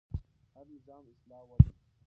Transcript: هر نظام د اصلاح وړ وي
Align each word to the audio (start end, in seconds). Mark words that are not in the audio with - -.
هر 0.53 0.65
نظام 0.75 1.01
د 1.05 1.09
اصلاح 1.13 1.41
وړ 1.49 1.59
وي 1.65 1.73